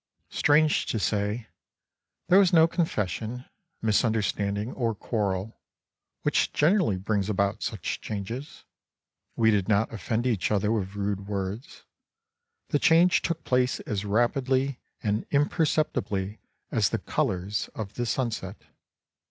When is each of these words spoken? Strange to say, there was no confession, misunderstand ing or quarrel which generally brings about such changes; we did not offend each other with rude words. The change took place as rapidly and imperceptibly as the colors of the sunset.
Strange 0.31 0.87
to 0.87 0.97
say, 0.97 1.45
there 2.27 2.39
was 2.39 2.51
no 2.51 2.67
confession, 2.67 3.45
misunderstand 3.83 4.57
ing 4.57 4.71
or 4.73 4.95
quarrel 4.95 5.61
which 6.23 6.51
generally 6.51 6.97
brings 6.97 7.29
about 7.29 7.61
such 7.61 8.01
changes; 8.01 8.63
we 9.35 9.51
did 9.51 9.69
not 9.69 9.93
offend 9.93 10.25
each 10.25 10.49
other 10.49 10.71
with 10.71 10.95
rude 10.95 11.27
words. 11.27 11.83
The 12.69 12.79
change 12.79 13.21
took 13.21 13.43
place 13.43 13.79
as 13.81 14.03
rapidly 14.03 14.79
and 15.03 15.23
imperceptibly 15.29 16.39
as 16.71 16.89
the 16.89 16.97
colors 16.97 17.69
of 17.75 17.93
the 17.93 18.07
sunset. 18.07 18.57